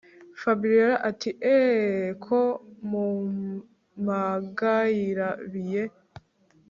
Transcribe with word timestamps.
Fabiora 0.41 0.95
atieeeehhhh 1.09 2.09
ko 2.25 2.39
mumpamagayr 2.89 5.19
biye 5.51 5.83